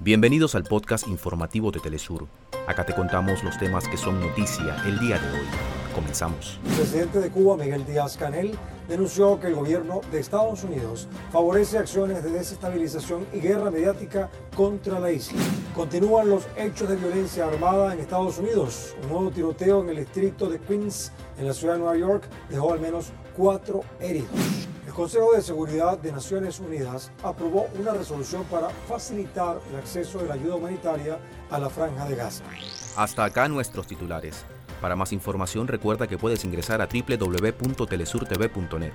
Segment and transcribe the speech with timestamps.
[0.00, 2.26] Bienvenidos al podcast informativo de Telesur.
[2.66, 5.46] Acá te contamos los temas que son noticia el día de hoy.
[5.94, 6.58] Comenzamos.
[6.66, 11.78] El presidente de Cuba, Miguel Díaz Canel, denunció que el gobierno de Estados Unidos favorece
[11.78, 15.40] acciones de desestabilización y guerra mediática contra la isla.
[15.74, 18.96] Continúan los hechos de violencia armada en Estados Unidos.
[19.04, 22.72] Un nuevo tiroteo en el distrito de Queens, en la ciudad de Nueva York, dejó
[22.72, 24.28] al menos cuatro heridos.
[24.86, 30.28] El Consejo de Seguridad de Naciones Unidas aprobó una resolución para facilitar el acceso de
[30.28, 31.18] la ayuda humanitaria
[31.50, 32.44] a la franja de Gaza.
[32.96, 34.44] Hasta acá nuestros titulares.
[34.80, 38.92] Para más información recuerda que puedes ingresar a www.telesurtv.net.